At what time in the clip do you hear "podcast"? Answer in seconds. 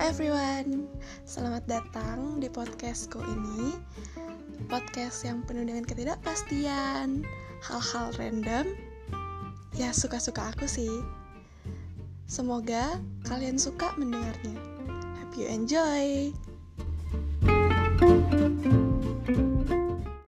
4.64-5.28